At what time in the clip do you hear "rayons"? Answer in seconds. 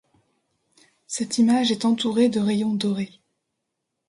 2.39-2.73